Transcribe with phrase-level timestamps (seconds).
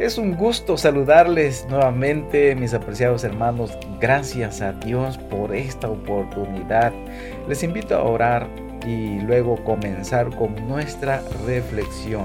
[0.00, 3.76] Es un gusto saludarles nuevamente, mis apreciados hermanos.
[4.00, 6.90] Gracias a Dios por esta oportunidad.
[7.46, 8.48] Les invito a orar
[8.86, 12.24] y luego comenzar con nuestra reflexión.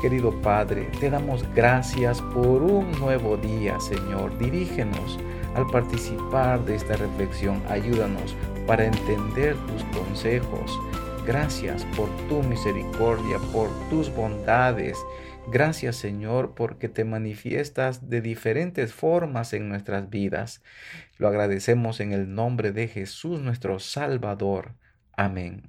[0.00, 4.38] Querido Padre, te damos gracias por un nuevo día, Señor.
[4.38, 5.18] Dirígenos
[5.54, 7.62] al participar de esta reflexión.
[7.68, 8.34] Ayúdanos
[8.66, 10.80] para entender tus consejos.
[11.26, 14.96] Gracias por tu misericordia, por tus bondades
[15.50, 20.62] Gracias Señor porque te manifiestas de diferentes formas en nuestras vidas.
[21.18, 24.74] Lo agradecemos en el nombre de Jesús nuestro Salvador.
[25.14, 25.62] Amén.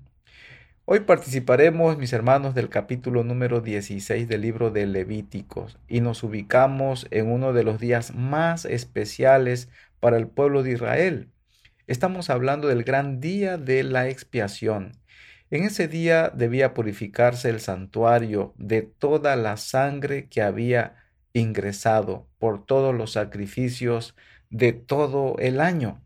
[0.86, 7.08] Hoy participaremos, mis hermanos, del capítulo número 16 del libro de Levíticos y nos ubicamos
[7.10, 9.70] en uno de los días más especiales
[10.02, 11.30] para el pueblo de Israel.
[11.88, 14.92] Estamos hablando del gran día de la expiación.
[15.54, 20.96] En ese día debía purificarse el santuario de toda la sangre que había
[21.32, 24.16] ingresado por todos los sacrificios
[24.50, 26.02] de todo el año.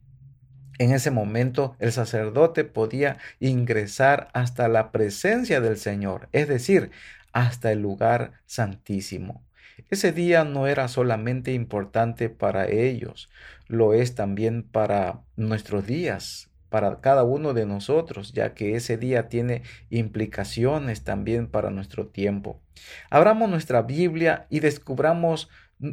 [0.80, 6.92] En ese momento el sacerdote podía ingresar hasta la presencia del Señor, es decir,
[7.31, 9.45] hasta el lugar santísimo.
[9.90, 13.30] Ese día no era solamente importante para ellos,
[13.70, 19.30] lo es también para nuestros días, para cada uno de nosotros, ya que ese día
[19.30, 22.62] tiene implicaciones también para nuestro tiempo.
[23.09, 25.50] Abramos nuestra Biblia y descubramos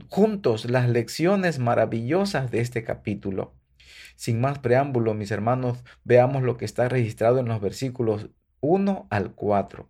[0.08, 3.54] juntos las lecciones maravillosas de este capítulo.
[4.16, 9.32] Sin más preámbulo, mis hermanos, veamos lo que está registrado en los versículos 1 al
[9.32, 9.88] 4.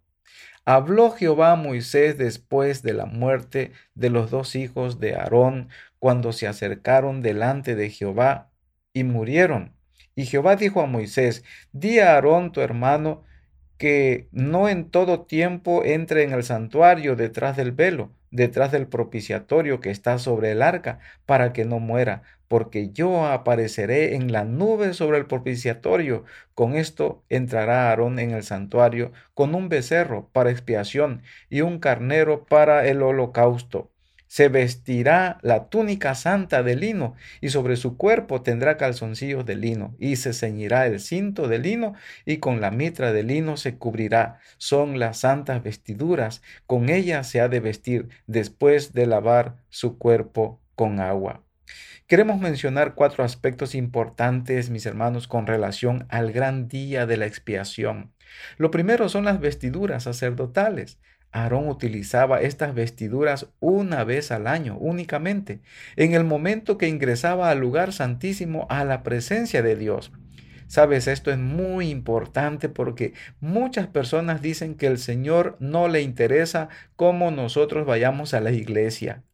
[0.67, 6.33] Habló Jehová a Moisés después de la muerte de los dos hijos de Aarón, cuando
[6.33, 8.51] se acercaron delante de Jehová
[8.95, 9.73] y murieron.
[10.17, 13.25] Y Jehová dijo a Moisés, di a Aarón tu hermano
[13.79, 19.81] que no en todo tiempo entre en el santuario detrás del velo, detrás del propiciatorio
[19.81, 24.95] que está sobre el arca, para que no muera, porque yo apareceré en la nube
[24.95, 26.25] sobre el propiciatorio.
[26.55, 32.46] Con esto entrará Aarón en el santuario con un becerro para expiación y un carnero
[32.46, 33.91] para el holocausto
[34.34, 39.95] se vestirá la túnica santa de lino y sobre su cuerpo tendrá calzoncillos de lino
[40.00, 41.95] y se ceñirá el cinto de lino
[42.27, 44.40] y con la mitra de lino se cubrirá.
[44.58, 50.61] Son las santas vestiduras, con ellas se ha de vestir después de lavar su cuerpo
[50.74, 51.45] con agua.
[52.08, 58.12] Queremos mencionar cuatro aspectos importantes, mis hermanos, con relación al gran día de la expiación.
[58.56, 60.98] Lo primero son las vestiduras sacerdotales.
[61.34, 65.61] Aarón utilizaba estas vestiduras una vez al año únicamente,
[65.96, 70.12] en el momento que ingresaba al lugar santísimo a la presencia de Dios.
[70.68, 76.68] Sabes, esto es muy importante porque muchas personas dicen que el Señor no le interesa
[76.95, 79.24] cómo nosotros vayamos a la iglesia.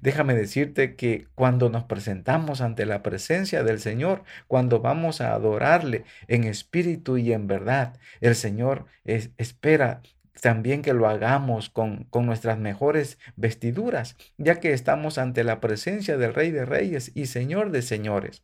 [0.00, 6.04] Déjame decirte que cuando nos presentamos ante la presencia del Señor, cuando vamos a adorarle
[6.26, 10.00] en espíritu y en verdad, el Señor espera
[10.40, 16.16] también que lo hagamos con, con, nuestras mejores vestiduras, ya que estamos ante la presencia
[16.16, 18.42] del Rey de Reyes y Señor de Señores.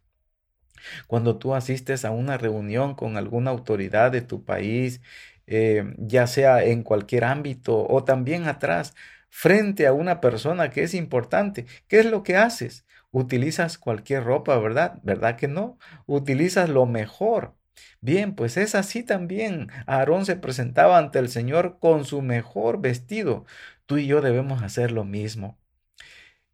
[1.06, 5.00] Cuando tú asistes a una reunión con alguna autoridad de tu país,
[5.46, 8.94] eh, ya sea en cualquier ámbito o también atrás,
[9.28, 12.86] frente a una persona que es importante, ¿qué es lo que haces?
[13.12, 15.00] Utilizas cualquier ropa, ¿verdad?
[15.02, 15.78] ¿Verdad que no?
[16.06, 17.54] Utilizas lo mejor
[18.00, 19.68] Bien, pues es así también.
[19.86, 23.44] Aarón se presentaba ante el Señor con su mejor vestido.
[23.86, 25.58] Tú y yo debemos hacer lo mismo.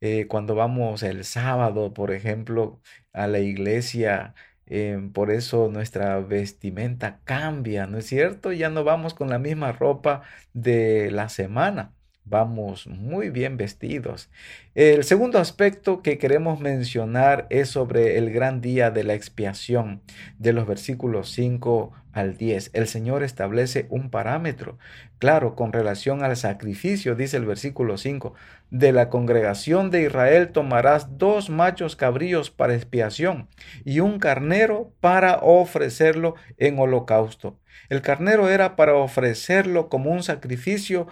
[0.01, 2.81] Eh, cuando vamos el sábado, por ejemplo,
[3.13, 4.35] a la iglesia,
[4.67, 8.53] em, por eso nuestra vestimenta cambia, ¿no es cierto?
[8.53, 10.23] Ya no vamos con la misma ropa
[10.53, 11.95] de la semana
[12.27, 14.31] vamos muy bien vestidos.
[14.75, 20.03] El segundo aspecto que queremos mencionar es sobre el gran día de la expiación,
[20.39, 22.71] de los versículos 5 al 10.
[22.73, 24.79] El Señor establece un parámetro,
[25.19, 28.35] claro, con relación al sacrificio, dice el versículo 5,
[28.71, 33.49] de la congregación de Israel tomarás dos machos cabríos para expiación
[33.85, 37.59] y un carnero para ofrecerlo en holocausto.
[37.89, 41.07] El carnero era para ofrecerlo como un sacrificio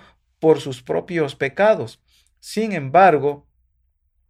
[0.45, 2.03] por sus propios pecados.
[2.39, 3.47] Sin embargo,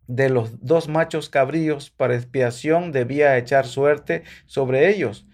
[0.07, 5.27] de los dos machos cabríos para expiación debía echar suerte sobre ellos,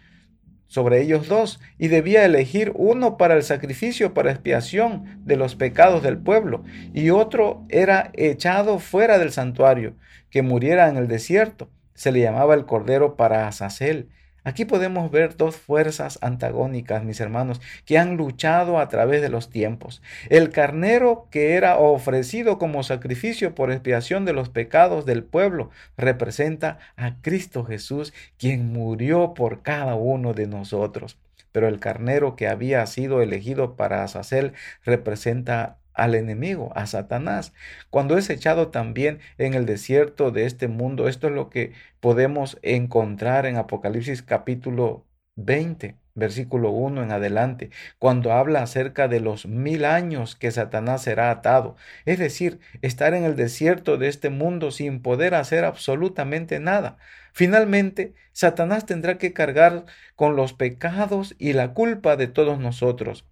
[0.69, 6.03] sobre ellos dos, y debía elegir uno para el sacrificio para expiación de los pecados
[6.03, 9.97] del pueblo, y otro era echado fuera del santuario,
[10.31, 11.69] que muriera en el desierto.
[11.93, 14.09] Se le llamaba el cordero para Azazel.
[14.45, 19.51] Aquí podemos ver dos fuerzas antagónicas, mis hermanos, que han luchado a través de los
[19.51, 20.03] tiempos.
[20.29, 26.79] El carnero que era ofrecido como sacrificio por expiación de los pecados del pueblo representa
[26.97, 31.19] a Cristo Jesús, quien murió por cada uno de nosotros.
[31.53, 34.53] Pero el carnero que había sido elegido para Azazel
[34.85, 37.53] representa al enemigo, a Satanás.
[37.91, 42.59] Cuando es echado también en el desierto de este mundo, esto es lo que podemos
[42.63, 45.07] encontrar en Apocalipsis capítulo
[45.37, 51.31] 20, versículo 1 en adelante, cuando habla acerca de los mil años que Satanás será
[51.31, 56.99] atado, es decir, estar en el desierto de este mundo sin poder hacer absolutamente nada.
[57.33, 63.25] Finalmente, Satanás tendrá que cargar con los pecados y la culpa de todos nosotros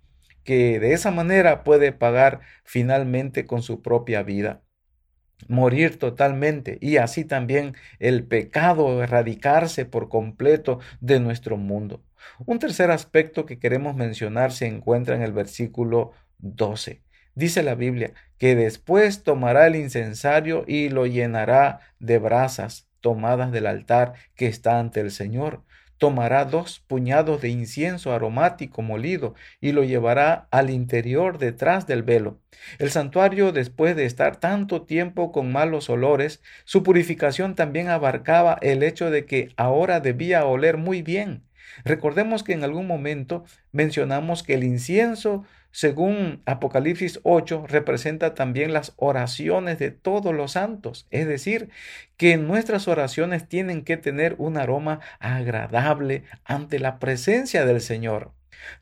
[0.44, 4.62] que de esa manera puede pagar finalmente con su propia vida
[5.46, 12.02] morir totalmente y así también el pecado erradicarse por completo de nuestro mundo.
[12.44, 17.02] Un tercer aspecto que queremos mencionar se encuentra en el versículo 12.
[17.34, 23.67] Dice la Biblia que después tomará el incensario y lo llenará de brasas tomadas del
[23.67, 25.62] altar que está ante el Señor
[25.99, 32.39] tomará dos puñados de incienso aromático molido y lo llevará al interior detrás del velo.
[32.79, 38.83] El santuario, después de estar tanto tiempo con malos olores, su purificación también abarcaba el
[38.83, 41.45] hecho de que ahora debía oler muy bien.
[41.85, 48.94] Recordemos que en algún momento mencionamos que el incienso según Apocalipsis 8, representa también las
[48.97, 51.06] oraciones de todos los santos.
[51.11, 51.70] Es decir,
[52.17, 58.32] que nuestras oraciones tienen que tener un aroma agradable ante la presencia del Señor.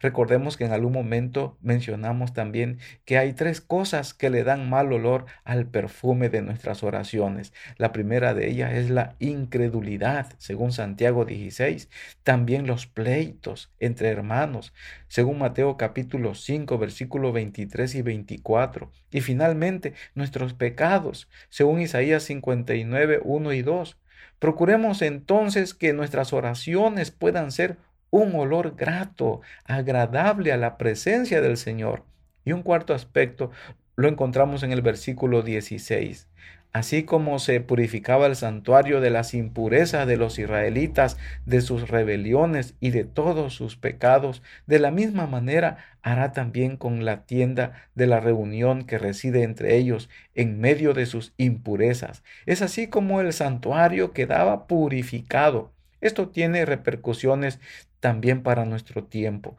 [0.00, 4.92] Recordemos que en algún momento mencionamos también que hay tres cosas que le dan mal
[4.92, 7.52] olor al perfume de nuestras oraciones.
[7.76, 11.88] La primera de ellas es la incredulidad, según Santiago 16.
[12.22, 14.72] También los pleitos entre hermanos,
[15.08, 18.90] según Mateo capítulo 5, versículos 23 y 24.
[19.10, 23.96] Y finalmente nuestros pecados, según Isaías 59, 1 y 2.
[24.38, 27.78] Procuremos entonces que nuestras oraciones puedan ser
[28.10, 32.04] un olor grato, agradable a la presencia del Señor.
[32.44, 33.50] Y un cuarto aspecto
[33.96, 36.28] lo encontramos en el versículo 16.
[36.76, 41.16] Así como se purificaba el santuario de las impurezas de los israelitas,
[41.46, 47.06] de sus rebeliones y de todos sus pecados, de la misma manera hará también con
[47.06, 52.22] la tienda de la reunión que reside entre ellos en medio de sus impurezas.
[52.44, 55.72] Es así como el santuario quedaba purificado.
[56.00, 57.60] Esto tiene repercusiones
[58.00, 59.56] también para nuestro tiempo,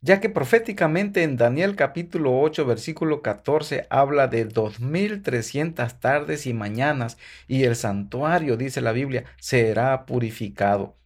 [0.00, 7.18] ya que proféticamente en Daniel capítulo 8 versículo 14 habla de 2300 tardes y mañanas
[7.48, 10.96] y el santuario, dice la Biblia, será purificado.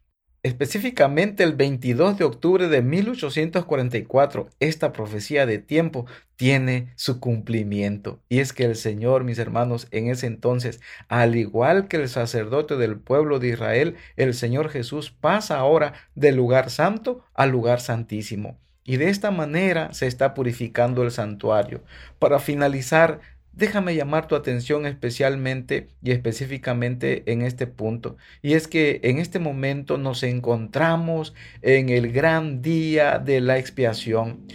[0.43, 6.07] Específicamente el 22 de octubre de 1844, esta profecía de tiempo
[6.37, 8.23] tiene su cumplimiento.
[8.31, 12.79] Y es que el Señor, mis hermanos, en ese entonces, al igual que el sacerdote
[12.79, 18.59] del pueblo de Israel, el Señor Jesús pasa ahora del lugar santo al lugar santísimo.
[18.83, 21.85] Y de esta manera se está purificando el santuario.
[22.19, 23.21] Para finalizar,
[23.61, 28.17] déjame llamar tu atención especialmente y específicamente en este punto.
[28.43, 34.47] Y es que en este momento nos encontramos en el gran día de la expiación.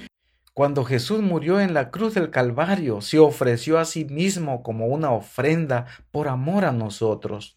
[0.54, 5.12] Cuando Jesús murió en la cruz del Calvario, se ofreció a sí mismo como una
[5.12, 7.55] ofrenda por amor a nosotros.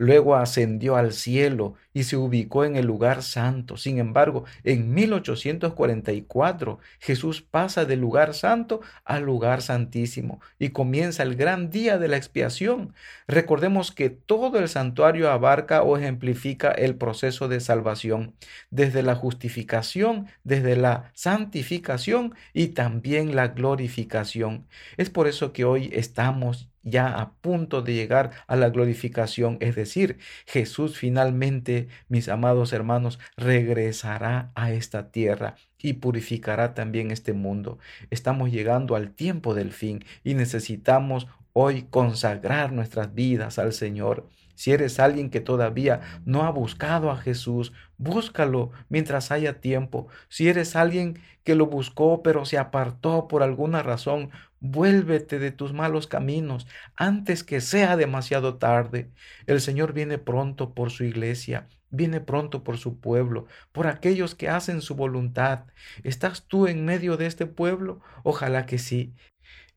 [0.00, 3.76] Luego ascendió al cielo y se ubicó en el lugar santo.
[3.76, 11.36] Sin embargo, en 1844 Jesús pasa del lugar santo al lugar santísimo y comienza el
[11.36, 12.94] gran día de la expiación.
[13.28, 18.34] Recordemos que todo el santuario abarca o ejemplifica el proceso de salvación,
[18.70, 24.66] desde la justificación, desde la santificación y también la glorificación.
[24.96, 29.74] Es por eso que hoy estamos ya a punto de llegar a la glorificación, es
[29.74, 37.78] decir, Jesús finalmente, mis amados hermanos, regresará a esta tierra y purificará también este mundo.
[38.10, 44.28] Estamos llegando al tiempo del fin y necesitamos hoy consagrar nuestras vidas al Señor.
[44.60, 50.08] Si eres alguien que todavía no ha buscado a Jesús, búscalo mientras haya tiempo.
[50.28, 54.28] Si eres alguien que lo buscó pero se apartó por alguna razón,
[54.60, 59.10] vuélvete de tus malos caminos antes que sea demasiado tarde.
[59.46, 61.66] El Señor viene pronto por su iglesia.
[61.88, 65.64] Viene pronto por su pueblo, por aquellos que hacen su voluntad.
[66.04, 68.02] ¿Estás tú en medio de este pueblo?
[68.24, 69.14] Ojalá que sí.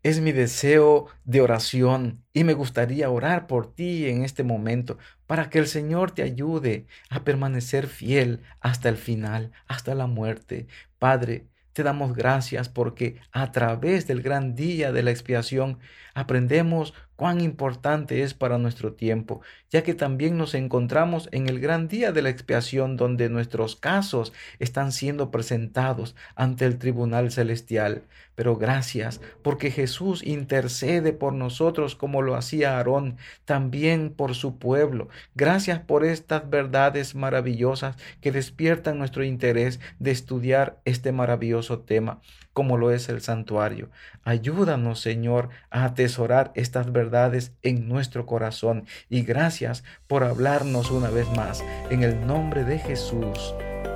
[0.04, 5.50] Es mi deseo de oración y me gustaría orar por ti en este momento para
[5.50, 10.68] que el Señor te ayude a permanecer fiel hasta el final, hasta la muerte.
[11.00, 15.80] Padre, te damos gracias porque a través del gran día de la expiación
[16.14, 21.88] aprendemos cuán importante es para nuestro tiempo, ya que también nos encontramos en el gran
[21.88, 28.04] día de la expiación donde nuestros casos están siendo presentados ante el tribunal celestial.
[28.36, 35.08] Pero gracias porque Jesús intercede por nosotros como lo hacía Aarón, también por su pueblo.
[35.36, 42.22] Gracias por estas verdades maravillosas que despiertan nuestro interés de estudiar este maravilloso tema,
[42.54, 43.90] como lo es el santuario.
[44.24, 51.30] Ayúdanos, Señor, a atesorar estas verdades en nuestro corazón y gracias por hablarnos una vez
[51.36, 51.64] más.
[51.90, 53.54] En el nombre de Jesús.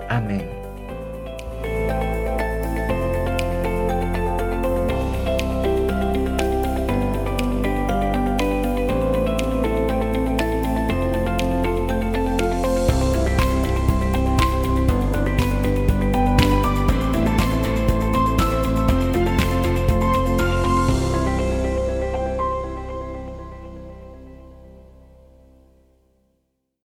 [0.09, 0.56] Amén.